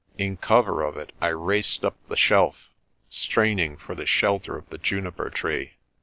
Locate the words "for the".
3.77-4.07